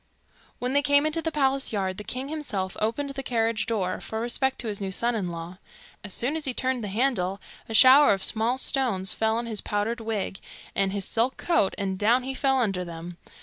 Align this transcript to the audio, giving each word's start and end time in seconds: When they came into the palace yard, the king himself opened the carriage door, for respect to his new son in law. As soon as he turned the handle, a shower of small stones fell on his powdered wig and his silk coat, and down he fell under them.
When 0.57 0.73
they 0.73 0.81
came 0.81 1.05
into 1.05 1.21
the 1.21 1.31
palace 1.31 1.71
yard, 1.71 1.99
the 1.99 2.03
king 2.03 2.27
himself 2.29 2.75
opened 2.79 3.11
the 3.11 3.21
carriage 3.21 3.67
door, 3.67 3.99
for 4.01 4.19
respect 4.19 4.57
to 4.61 4.67
his 4.67 4.81
new 4.81 4.89
son 4.89 5.13
in 5.13 5.29
law. 5.29 5.59
As 6.03 6.11
soon 6.11 6.35
as 6.35 6.45
he 6.45 6.55
turned 6.55 6.83
the 6.83 6.87
handle, 6.87 7.39
a 7.69 7.75
shower 7.75 8.11
of 8.11 8.23
small 8.23 8.57
stones 8.57 9.13
fell 9.13 9.37
on 9.37 9.45
his 9.45 9.61
powdered 9.61 9.99
wig 10.01 10.39
and 10.73 10.91
his 10.91 11.05
silk 11.05 11.37
coat, 11.37 11.75
and 11.77 11.99
down 11.99 12.23
he 12.23 12.33
fell 12.33 12.57
under 12.57 12.83
them. 12.83 13.17